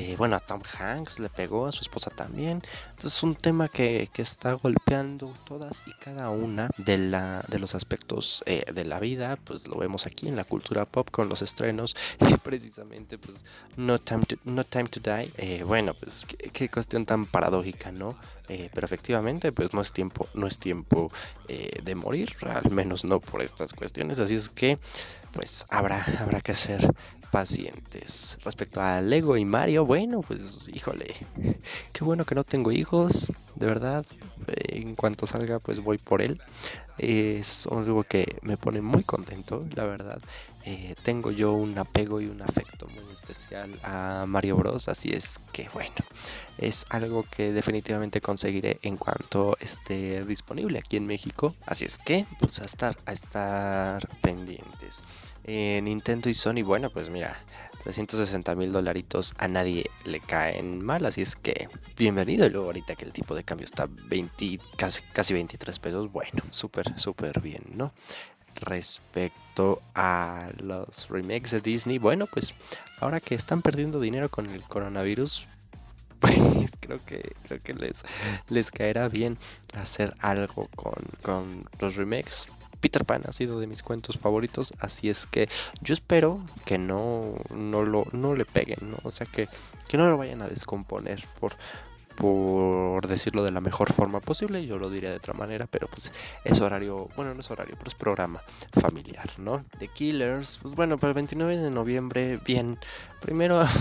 eh, 0.00 0.14
bueno, 0.16 0.36
a 0.36 0.40
Tom 0.40 0.62
Hanks 0.78 1.18
le 1.18 1.28
pegó, 1.28 1.66
a 1.66 1.72
su 1.72 1.82
esposa 1.82 2.10
también. 2.10 2.62
Es 3.04 3.22
un 3.22 3.34
tema 3.34 3.68
que, 3.68 4.08
que 4.12 4.22
está 4.22 4.54
golpeando 4.54 5.34
todas 5.44 5.82
y 5.86 5.92
cada 5.92 6.30
una 6.30 6.70
de, 6.78 6.96
la, 6.96 7.44
de 7.48 7.58
los 7.58 7.74
aspectos 7.80 8.42
eh, 8.46 8.64
de 8.72 8.84
la 8.84 9.00
vida. 9.00 9.38
Pues 9.44 9.66
lo 9.66 9.76
vemos 9.78 10.06
aquí 10.06 10.28
en 10.28 10.36
la 10.36 10.44
cultura 10.44 10.84
pop 10.84 11.10
con 11.10 11.28
los 11.28 11.42
estrenos. 11.42 11.96
Y 12.30 12.36
precisamente, 12.36 13.18
pues, 13.18 13.44
No 13.76 13.98
Time 13.98 14.24
to, 14.24 14.36
no 14.44 14.64
time 14.64 14.88
to 14.88 15.00
Die. 15.00 15.32
Eh, 15.36 15.62
bueno, 15.64 15.94
pues 15.94 16.26
qué, 16.52 16.68
cuestión 16.68 17.06
tan 17.06 17.26
paradójica, 17.26 17.92
¿no? 17.92 18.16
pero 18.74 18.84
efectivamente, 18.84 19.52
pues 19.52 19.72
no 19.74 19.80
es 19.80 19.92
tiempo, 19.92 20.26
no 20.34 20.48
es 20.48 20.58
tiempo 20.58 21.12
de 21.46 21.94
morir, 21.94 22.34
al 22.44 22.72
menos 22.72 23.04
no 23.04 23.20
por 23.20 23.42
estas 23.42 23.72
cuestiones. 23.72 24.18
Así 24.18 24.34
es 24.34 24.48
que, 24.48 24.76
pues 25.32 25.66
habrá, 25.70 26.04
habrá 26.18 26.40
que 26.40 26.50
hacer 26.50 26.92
pacientes. 27.30 28.38
Respecto 28.44 28.80
a 28.80 29.00
Lego 29.00 29.36
y 29.36 29.44
Mario, 29.44 29.86
bueno, 29.86 30.20
pues 30.20 30.68
híjole, 30.72 31.14
qué 31.92 32.04
bueno 32.04 32.24
que 32.24 32.34
no 32.34 32.44
tengo 32.44 32.72
hijos, 32.72 33.32
de 33.54 33.66
verdad. 33.66 34.04
En 34.46 34.94
cuanto 34.94 35.26
salga, 35.26 35.58
pues 35.58 35.80
voy 35.80 35.98
por 35.98 36.22
él. 36.22 36.40
Es 37.02 37.66
algo 37.66 38.04
que 38.04 38.36
me 38.42 38.58
pone 38.58 38.82
muy 38.82 39.04
contento, 39.04 39.64
la 39.74 39.84
verdad. 39.84 40.20
Eh, 40.66 40.94
tengo 41.02 41.30
yo 41.30 41.54
un 41.54 41.78
apego 41.78 42.20
y 42.20 42.26
un 42.26 42.42
afecto 42.42 42.86
muy 42.88 43.10
especial 43.10 43.80
a 43.82 44.26
Mario 44.28 44.56
Bros. 44.56 44.86
Así 44.90 45.08
es 45.08 45.40
que 45.50 45.70
bueno, 45.72 45.94
es 46.58 46.84
algo 46.90 47.24
que 47.24 47.54
definitivamente 47.54 48.20
conseguiré 48.20 48.78
en 48.82 48.98
cuanto 48.98 49.56
esté 49.60 50.26
disponible 50.26 50.78
aquí 50.78 50.98
en 50.98 51.06
México. 51.06 51.54
Así 51.64 51.86
es 51.86 51.98
que, 51.98 52.26
pues 52.38 52.60
a 52.60 52.66
estar, 52.66 52.94
a 53.06 53.12
estar 53.12 54.06
pendientes. 54.20 55.02
Eh, 55.44 55.80
Nintendo 55.82 56.28
y 56.28 56.34
Sony, 56.34 56.62
bueno, 56.62 56.90
pues 56.90 57.08
mira, 57.08 57.34
360 57.82 58.54
mil 58.56 58.72
dolaritos 58.72 59.34
a 59.38 59.48
nadie 59.48 59.90
le 60.04 60.20
caen 60.20 60.84
mal, 60.84 61.06
así 61.06 61.22
es 61.22 61.34
que 61.34 61.68
bienvenido. 61.96 62.46
Y 62.46 62.50
luego 62.50 62.66
ahorita 62.66 62.94
que 62.94 63.04
el 63.04 63.12
tipo 63.12 63.34
de 63.34 63.44
cambio 63.44 63.64
está 63.64 63.88
20, 63.88 64.60
casi, 64.76 65.02
casi 65.12 65.34
23 65.34 65.78
pesos, 65.78 66.12
bueno, 66.12 66.42
súper, 66.50 66.98
súper 66.98 67.40
bien, 67.40 67.62
¿no? 67.74 67.92
Respecto 68.56 69.80
a 69.94 70.50
los 70.62 71.08
remakes 71.08 71.52
de 71.52 71.60
Disney, 71.60 71.98
bueno, 71.98 72.26
pues 72.26 72.54
ahora 73.00 73.20
que 73.20 73.34
están 73.34 73.62
perdiendo 73.62 73.98
dinero 73.98 74.28
con 74.28 74.50
el 74.50 74.62
coronavirus, 74.62 75.46
pues 76.20 76.76
creo 76.80 77.02
que 77.04 77.34
creo 77.46 77.60
que 77.62 77.72
les, 77.72 78.04
les 78.50 78.70
caerá 78.70 79.08
bien 79.08 79.38
hacer 79.74 80.14
algo 80.20 80.68
con, 80.76 81.02
con 81.22 81.68
los 81.78 81.96
remakes 81.96 82.46
Peter 82.80 83.04
Pan 83.04 83.22
ha 83.26 83.32
sido 83.32 83.60
de 83.60 83.66
mis 83.66 83.82
cuentos 83.82 84.18
favoritos, 84.18 84.72
así 84.80 85.08
es 85.08 85.26
que 85.26 85.48
yo 85.80 85.94
espero 85.94 86.40
que 86.64 86.78
no, 86.78 87.34
no, 87.54 87.82
lo, 87.84 88.06
no 88.12 88.34
le 88.34 88.44
peguen, 88.44 88.90
¿no? 88.90 88.96
O 89.02 89.10
sea, 89.10 89.26
que, 89.26 89.48
que 89.88 89.96
no 89.96 90.08
lo 90.08 90.16
vayan 90.16 90.42
a 90.42 90.48
descomponer 90.48 91.24
por, 91.38 91.56
por 92.16 93.06
decirlo 93.06 93.44
de 93.44 93.50
la 93.50 93.60
mejor 93.60 93.92
forma 93.92 94.20
posible, 94.20 94.66
yo 94.66 94.78
lo 94.78 94.90
diría 94.90 95.10
de 95.10 95.16
otra 95.16 95.34
manera, 95.34 95.66
pero 95.66 95.88
pues 95.88 96.12
es 96.44 96.60
horario, 96.60 97.08
bueno, 97.16 97.34
no 97.34 97.40
es 97.40 97.50
horario, 97.50 97.76
pero 97.78 97.88
es 97.88 97.94
programa 97.94 98.42
familiar, 98.72 99.30
¿no? 99.38 99.64
The 99.78 99.88
Killers, 99.88 100.58
pues 100.62 100.74
bueno, 100.74 100.98
para 100.98 101.10
el 101.10 101.14
29 101.14 101.56
de 101.58 101.70
noviembre, 101.70 102.40
bien, 102.44 102.78
primero... 103.20 103.64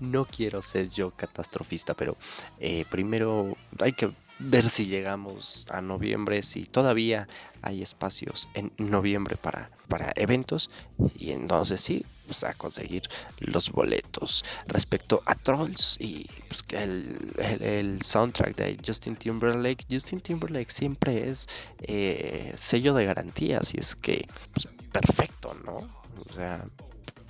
no 0.00 0.26
quiero 0.26 0.62
ser 0.62 0.88
yo 0.90 1.10
catastrofista, 1.10 1.94
pero 1.94 2.16
eh, 2.60 2.84
primero 2.88 3.56
hay 3.80 3.92
que 3.92 4.12
ver 4.38 4.68
si 4.68 4.86
llegamos 4.86 5.66
a 5.70 5.80
noviembre, 5.80 6.42
si 6.42 6.64
todavía 6.64 7.26
hay 7.62 7.82
espacios 7.82 8.48
en 8.54 8.72
noviembre 8.78 9.36
para, 9.36 9.70
para 9.88 10.12
eventos 10.16 10.70
y 11.18 11.30
entonces 11.30 11.80
sí, 11.80 12.04
pues 12.26 12.44
a 12.44 12.54
conseguir 12.54 13.02
los 13.38 13.70
boletos. 13.70 14.44
Respecto 14.66 15.22
a 15.26 15.34
Trolls 15.34 15.96
y 15.98 16.26
pues, 16.48 16.64
el, 16.70 17.16
el, 17.60 18.02
soundtrack 18.02 18.56
de 18.56 18.78
Justin 18.84 19.16
Timberlake, 19.16 19.84
Justin 19.90 20.20
Timberlake 20.20 20.70
siempre 20.70 21.28
es 21.28 21.46
eh, 21.80 22.52
sello 22.56 22.94
de 22.94 23.06
garantía, 23.06 23.58
así 23.58 23.78
es 23.78 23.94
que 23.94 24.28
pues, 24.52 24.68
perfecto, 24.92 25.54
¿no? 25.64 25.88
O 26.28 26.32
sea, 26.34 26.64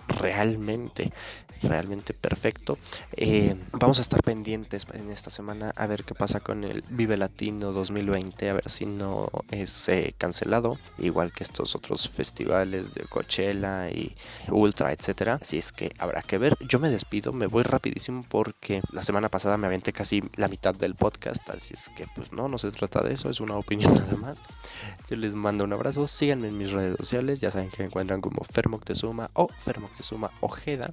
realmente 0.08 1.12
realmente 1.62 2.14
perfecto. 2.14 2.78
Eh, 3.12 3.56
vamos 3.72 3.98
a 3.98 4.02
estar 4.02 4.22
pendientes 4.22 4.86
en 4.92 5.10
esta 5.10 5.30
semana 5.30 5.72
a 5.76 5.86
ver 5.86 6.04
qué 6.04 6.14
pasa 6.14 6.40
con 6.40 6.64
el 6.64 6.82
Vive 6.90 7.16
Latino 7.16 7.72
2020, 7.72 8.50
a 8.50 8.54
ver 8.54 8.70
si 8.70 8.86
no 8.86 9.28
es 9.50 9.88
eh, 9.88 10.14
cancelado, 10.18 10.78
igual 10.98 11.32
que 11.32 11.44
estos 11.44 11.74
otros 11.74 12.08
festivales 12.08 12.94
de 12.94 13.02
Coachella 13.04 13.90
y 13.90 14.16
Ultra, 14.48 14.92
etcétera. 14.92 15.38
Así 15.40 15.58
es 15.58 15.72
que 15.72 15.92
habrá 15.98 16.22
que 16.22 16.38
ver. 16.38 16.56
Yo 16.68 16.78
me 16.78 16.90
despido, 16.90 17.32
me 17.32 17.46
voy 17.46 17.62
rapidísimo 17.62 18.24
porque 18.28 18.82
la 18.92 19.02
semana 19.02 19.28
pasada 19.28 19.56
me 19.56 19.66
aventé 19.66 19.92
casi 19.92 20.22
la 20.36 20.48
mitad 20.48 20.74
del 20.74 20.94
podcast, 20.94 21.48
así 21.50 21.74
es 21.74 21.88
que 21.90 22.06
pues 22.14 22.32
no, 22.32 22.48
no 22.48 22.58
se 22.58 22.70
trata 22.70 23.02
de 23.02 23.14
eso, 23.14 23.30
es 23.30 23.40
una 23.40 23.56
opinión 23.56 23.94
nada 23.96 24.16
más. 24.16 24.42
Yo 25.08 25.16
les 25.16 25.34
mando 25.34 25.64
un 25.64 25.72
abrazo, 25.72 26.06
síganme 26.06 26.48
en 26.48 26.58
mis 26.58 26.72
redes 26.72 26.96
sociales, 26.98 27.40
ya 27.40 27.50
saben 27.50 27.70
que 27.70 27.82
me 27.82 27.86
encuentran 27.86 28.20
como 28.20 28.42
Fermoctezuma 28.44 29.30
o 29.34 29.48
Fermoctezuma 29.58 30.30
Ojeda 30.40 30.92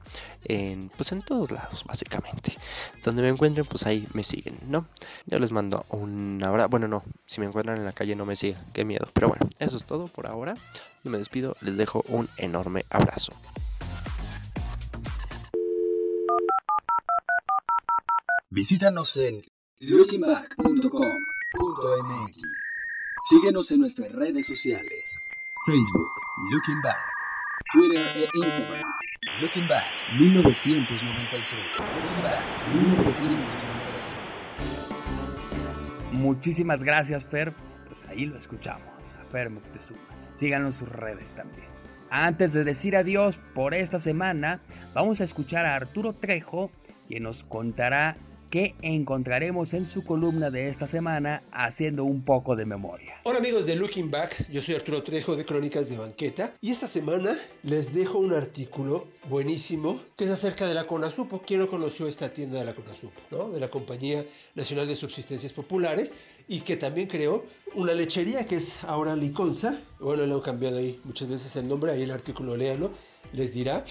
pues 0.95 1.12
en 1.12 1.22
todos 1.22 1.51
lados, 1.51 1.83
básicamente. 1.86 2.53
Donde 3.03 3.22
me 3.22 3.29
encuentren, 3.29 3.65
pues 3.65 3.86
ahí 3.86 4.07
me 4.13 4.24
siguen, 4.24 4.57
¿no? 4.67 4.88
Yo 5.25 5.39
les 5.39 5.51
mando 5.51 5.86
un 5.89 6.41
abrazo, 6.43 6.69
bueno, 6.69 6.88
no, 6.88 7.03
si 7.25 7.39
me 7.39 7.48
encuentran 7.48 7.77
en 7.77 7.86
la 7.86 7.93
calle 7.93 8.15
no 8.15 8.25
me 8.25 8.36
sigan, 8.36 8.63
qué 8.74 8.86
miedo. 8.86 9.07
Pero 9.13 9.29
bueno, 9.29 9.48
eso 9.60 9.77
es 9.77 9.86
todo 9.86 10.07
por 10.07 10.27
ahora. 10.27 10.55
Yo 11.03 11.12
me 11.12 11.17
despido, 11.17 11.55
les 11.62 11.77
dejo 11.77 12.03
un 12.07 12.29
enorme 12.38 12.86
abrazo. 12.89 13.33
Visítanos 18.50 19.17
en 19.17 19.43
lookingback.com.mx. 19.79 22.38
Síguenos 23.29 23.72
en 23.72 23.79
nuestras 23.79 24.12
redes 24.12 24.45
sociales. 24.45 25.17
Facebook, 25.65 26.12
Looking 26.51 26.81
Back. 26.81 27.00
Twitter 27.72 28.05
e 28.15 28.27
Instagram. 28.33 29.02
Looking 29.41 29.67
Back 29.67 29.85
1995. 30.19 31.63
Looking 31.95 32.21
Back 32.21 32.43
1995. 32.71 34.17
Muchísimas 36.11 36.83
gracias, 36.83 37.25
Fer. 37.25 37.51
Pues 37.87 38.03
ahí 38.09 38.27
lo 38.27 38.37
escuchamos. 38.37 38.87
A 39.19 39.25
Fer 39.31 39.49
Moctezuma. 39.49 39.99
Síganos 40.35 40.75
sus 40.75 40.87
redes 40.89 41.31
también. 41.31 41.65
Antes 42.11 42.53
de 42.53 42.63
decir 42.63 42.95
adiós 42.95 43.39
por 43.55 43.73
esta 43.73 43.97
semana, 43.97 44.61
vamos 44.93 45.19
a 45.19 45.23
escuchar 45.23 45.65
a 45.65 45.75
Arturo 45.77 46.13
Trejo, 46.13 46.69
quien 47.07 47.23
nos 47.23 47.43
contará 47.43 48.15
que 48.53 48.75
encontraremos 48.83 49.74
en 49.74 49.88
su 49.88 50.05
columna 50.05 50.51
de 50.51 50.69
esta 50.69 50.88
semana 50.88 51.41
haciendo 51.51 52.03
un 52.03 52.24
poco 52.24 52.55
de 52.55 52.67
memoria. 52.67 53.15
Hola 53.24 53.39
amigos 53.39 53.65
de 53.65 53.75
Looking 53.75 54.12
Back, 54.12 54.48
yo 54.48 54.62
soy 54.62 54.75
Arturo 54.75 55.01
Trejo 55.01 55.36
de 55.36 55.43
Crónicas 55.43 55.89
de 55.89 55.98
Banqueta 55.98 56.53
y 56.62 56.69
esta 56.69 56.88
semana 56.88 57.36
les 57.63 57.95
dejo 57.95 58.19
un 58.19 58.31
artículo 58.31 59.07
buenísimo 59.27 60.00
que 60.15 60.25
es 60.25 60.29
acerca 60.29 60.67
de 60.67 60.75
la 60.75 60.83
CONASUPO. 60.83 61.41
¿Quién 61.41 61.62
no 61.62 61.67
conoció 61.67 62.07
esta 62.07 62.29
tienda 62.29 62.60
de 62.60 62.65
la 62.65 62.75
CONASUPO? 62.75 63.22
¿no? 63.31 63.50
De 63.50 63.60
la 63.60 63.69
Compañía 63.69 64.24
Nacional 64.53 64.88
de 64.88 64.95
Subsistencias 64.98 65.51
Populares 65.51 66.13
y 66.48 66.60
que 66.60 66.77
también 66.77 67.07
creó 67.07 67.48
una 67.74 67.95
lechería 67.95 68.45
que 68.45 68.57
es 68.57 68.83
ahora 68.83 69.15
Liconza. 69.15 69.79
Bueno, 70.00 70.27
le 70.27 70.31
han 70.31 70.41
cambiado 70.41 70.77
ahí 70.77 71.01
muchas 71.05 71.27
veces 71.27 71.55
el 71.55 71.67
nombre, 71.67 71.91
ahí 71.91 72.03
el 72.03 72.12
artículo 72.12 72.55
léanlo, 72.55 72.91
les 73.31 73.55
dirá. 73.55 73.83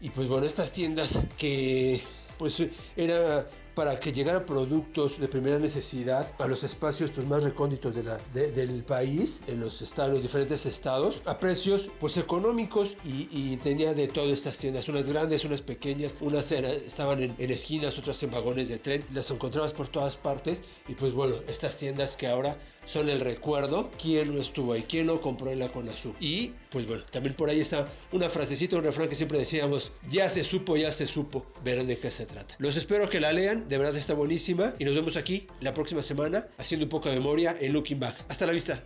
Y 0.00 0.10
pues 0.10 0.28
bueno, 0.28 0.46
estas 0.46 0.70
tiendas 0.70 1.18
que 1.36 2.00
pues 2.38 2.62
era 2.96 3.44
para 3.74 3.98
que 3.98 4.12
llegaran 4.12 4.46
productos 4.46 5.18
de 5.18 5.28
primera 5.28 5.58
necesidad 5.58 6.32
a 6.38 6.46
los 6.46 6.64
espacios 6.64 7.10
pues, 7.10 7.26
más 7.26 7.42
recónditos 7.42 7.94
del 7.94 8.84
país, 8.84 9.42
en 9.46 9.60
los, 9.60 9.82
estados, 9.82 10.14
los 10.14 10.22
diferentes 10.22 10.66
estados, 10.66 11.22
a 11.24 11.38
precios 11.38 11.90
pues 12.00 12.16
económicos. 12.16 12.96
Y, 13.04 13.28
y, 13.30 13.56
tenía 13.58 13.94
de 13.94 14.08
todas 14.08 14.30
estas 14.30 14.58
tiendas, 14.58 14.88
unas 14.88 15.08
grandes, 15.08 15.44
unas 15.44 15.62
pequeñas, 15.62 16.16
unas 16.20 16.50
estaban 16.52 17.22
en, 17.22 17.34
en, 17.38 17.50
esquinas, 17.50 17.98
otras 17.98 18.22
en 18.22 18.30
vagones 18.30 18.68
de 18.68 18.78
tren, 18.78 19.04
las 19.12 19.30
encontrabas 19.30 19.72
por 19.72 19.88
todas 19.88 20.16
partes. 20.16 20.62
Y 20.88 20.94
pues 20.94 21.12
bueno, 21.12 21.36
estas 21.48 21.78
tiendas 21.78 22.16
que 22.16 22.26
ahora 22.26 22.58
son 22.84 23.08
el 23.08 23.20
recuerdo, 23.20 23.90
quién 24.00 24.34
no 24.34 24.40
estuvo 24.40 24.72
ahí, 24.72 24.82
quién 24.82 25.06
no 25.06 25.20
compró 25.20 25.50
en 25.50 25.58
la 25.58 25.68
Conazú. 25.68 26.14
Y 26.20 26.52
pues 26.70 26.86
bueno, 26.86 27.04
también 27.10 27.34
por 27.34 27.48
ahí 27.48 27.60
está 27.60 27.88
una 28.12 28.28
frasecita, 28.28 28.76
un 28.76 28.84
refrán 28.84 29.08
que 29.08 29.14
siempre 29.14 29.38
decíamos, 29.38 29.92
ya 30.08 30.28
se 30.28 30.42
supo, 30.42 30.76
ya 30.76 30.92
se 30.92 31.06
supo, 31.06 31.46
verán 31.62 31.86
de 31.86 31.98
qué 31.98 32.10
se 32.10 32.26
trata. 32.26 32.54
Los 32.58 32.76
espero 32.76 33.08
que 33.08 33.20
la 33.20 33.32
lean, 33.32 33.68
de 33.68 33.78
verdad 33.78 33.96
está 33.96 34.14
buenísima 34.14 34.74
y 34.78 34.84
nos 34.84 34.94
vemos 34.94 35.16
aquí 35.16 35.46
la 35.60 35.74
próxima 35.74 36.02
semana 36.02 36.48
haciendo 36.58 36.86
un 36.86 36.90
poco 36.90 37.08
de 37.08 37.16
memoria 37.16 37.56
en 37.60 37.72
Looking 37.72 38.00
Back. 38.00 38.24
Hasta 38.28 38.46
la 38.46 38.52
vista. 38.52 38.84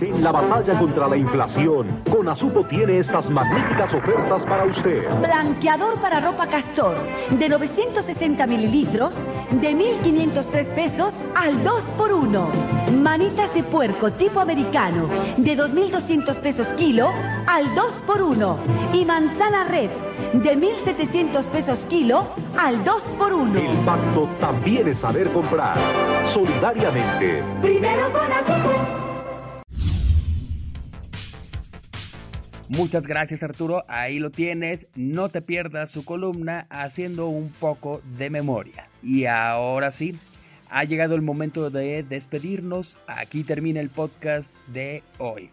En 0.00 0.24
la 0.24 0.32
batalla 0.32 0.78
contra 0.78 1.08
la 1.08 1.16
inflación, 1.16 1.86
Conasupo 2.10 2.64
tiene 2.64 2.98
estas 2.98 3.30
magníficas 3.30 3.94
ofertas 3.94 4.42
para 4.42 4.64
usted. 4.64 5.08
Blanqueador 5.20 6.00
para 6.00 6.20
ropa 6.20 6.46
castor 6.48 6.96
de 7.30 7.48
960 7.48 8.46
mililitros 8.46 9.14
de 9.52 9.72
1.503 9.72 10.66
pesos 10.74 11.12
al 11.36 11.62
2 11.62 11.82
por 11.96 12.12
1 12.12 12.48
Manitas 13.02 13.54
de 13.54 13.62
puerco 13.62 14.10
tipo 14.12 14.40
americano 14.40 15.08
de 15.36 15.56
2.200 15.56 16.34
pesos 16.36 16.66
kilo 16.76 17.10
al 17.46 17.72
2 17.74 17.92
por 18.06 18.20
1 18.20 18.58
Y 18.94 19.04
manzana 19.04 19.64
red 19.64 19.90
de 20.32 20.58
1.700 20.58 21.44
pesos 21.44 21.78
kilo 21.88 22.26
al 22.58 22.84
2 22.84 23.02
por 23.16 23.32
1 23.32 23.58
El 23.60 23.76
pacto 23.84 24.28
también 24.40 24.88
es 24.88 24.98
saber 24.98 25.30
comprar. 25.30 25.78
Solidariamente. 26.26 27.42
Primero 27.62 28.12
Conasupo. 28.12 29.13
Muchas 32.76 33.06
gracias 33.06 33.44
Arturo, 33.44 33.84
ahí 33.86 34.18
lo 34.18 34.30
tienes, 34.30 34.88
no 34.96 35.28
te 35.28 35.40
pierdas 35.42 35.92
su 35.92 36.04
columna 36.04 36.66
haciendo 36.70 37.28
un 37.28 37.50
poco 37.50 38.02
de 38.18 38.30
memoria. 38.30 38.88
Y 39.00 39.26
ahora 39.26 39.92
sí, 39.92 40.16
ha 40.70 40.82
llegado 40.82 41.14
el 41.14 41.22
momento 41.22 41.70
de 41.70 42.02
despedirnos, 42.02 42.96
aquí 43.06 43.44
termina 43.44 43.78
el 43.78 43.90
podcast 43.90 44.50
de 44.66 45.04
hoy. 45.18 45.50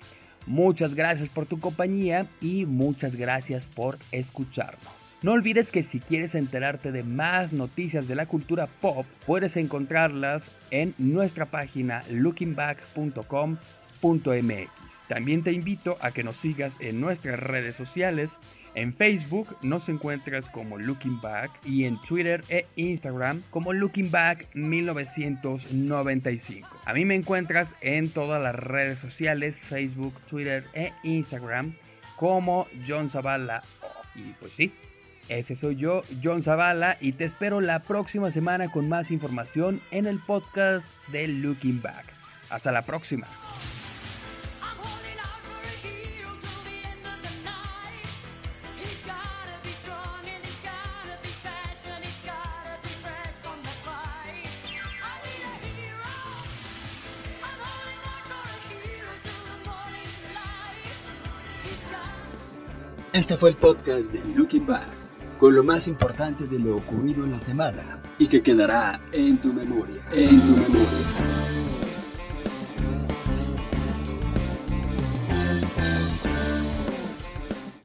Muchas 0.48 0.96
gracias 0.96 1.30
por 1.30 1.46
tu 1.46 1.60
compañía 1.60 2.26
y 2.42 2.66
muchas 2.66 3.16
gracias 3.16 3.68
por 3.68 4.00
escucharnos. 4.12 4.94
No 5.22 5.34
olvides 5.34 5.72
que 5.72 5.84
si 5.84 6.00
quieres 6.00 6.34
enterarte 6.34 6.92
de 6.92 7.04
más 7.04 7.54
noticias 7.54 8.08
de 8.08 8.16
la 8.16 8.26
cultura 8.26 8.66
pop, 8.66 9.06
puedes 9.28 9.58
encontrarlas 9.58 10.50
en 10.72 10.96
nuestra 10.98 11.46
página 11.46 12.04
lookingback.com 12.10 13.58
también 15.12 15.44
te 15.44 15.52
invito 15.52 15.98
a 16.00 16.12
que 16.12 16.24
nos 16.24 16.38
sigas 16.38 16.78
en 16.80 17.02
nuestras 17.02 17.38
redes 17.38 17.76
sociales. 17.76 18.40
En 18.76 18.94
Facebook 18.94 19.58
nos 19.62 19.90
encuentras 19.90 20.48
como 20.48 20.78
Looking 20.78 21.20
Back 21.20 21.52
y 21.66 21.84
en 21.84 22.02
Twitter 22.02 22.46
e 22.48 22.66
Instagram 22.78 23.44
como 23.50 23.74
Looking 23.74 24.10
Back 24.10 24.48
1995. 24.54 26.70
A 26.86 26.94
mí 26.94 27.04
me 27.04 27.16
encuentras 27.16 27.76
en 27.82 28.10
todas 28.10 28.42
las 28.42 28.56
redes 28.56 29.00
sociales, 29.00 29.58
Facebook, 29.58 30.14
Twitter 30.30 30.64
e 30.74 30.94
Instagram 31.04 31.76
como 32.16 32.68
John 32.88 33.10
Zavala. 33.10 33.64
Y 34.16 34.32
pues 34.40 34.54
sí, 34.54 34.72
ese 35.28 35.58
soy 35.58 35.76
yo, 35.76 36.04
John 36.24 36.42
Zavala, 36.42 36.96
y 37.02 37.12
te 37.12 37.26
espero 37.26 37.60
la 37.60 37.80
próxima 37.80 38.32
semana 38.32 38.72
con 38.72 38.88
más 38.88 39.12
información 39.12 39.82
en 39.92 40.06
el 40.06 40.20
podcast 40.20 40.88
de 41.12 41.28
Looking 41.28 41.82
Back. 41.82 42.06
Hasta 42.50 42.72
la 42.72 42.84
próxima. 42.84 43.28
Este 63.14 63.36
fue 63.36 63.50
el 63.50 63.58
podcast 63.58 64.10
de 64.14 64.24
Looking 64.36 64.66
Back, 64.66 64.88
con 65.38 65.54
lo 65.54 65.66
más 65.66 65.86
importante 65.90 66.46
de 66.46 66.58
lo 66.58 66.78
ocurrido 66.78 67.26
en 67.26 67.32
la 67.34 67.42
semana 67.42 68.02
y 68.18 68.28
que 68.28 68.42
quedará 68.42 69.02
en 69.12 69.38
tu 69.38 69.52
memoria, 69.52 70.02
en 70.14 70.40
tu 70.40 70.56
memoria. 70.56 70.88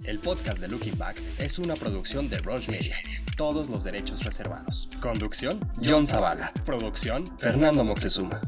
El 0.04 0.20
podcast 0.20 0.60
de 0.60 0.68
Looking 0.68 0.96
Back 0.96 1.20
es 1.38 1.58
una 1.58 1.74
producción 1.74 2.28
de 2.30 2.38
Roche 2.38 2.70
Media. 2.70 2.96
Todos 3.36 3.68
los 3.68 3.82
derechos 3.82 4.22
reservados. 4.22 4.88
Conducción, 5.00 5.58
John 5.84 6.06
Zavala. 6.06 6.52
Producción, 6.64 7.24
Fernando 7.38 7.82
Moctezuma. 7.82 8.40